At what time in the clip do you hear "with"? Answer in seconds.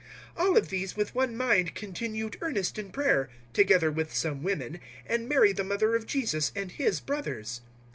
0.97-1.13, 3.91-4.11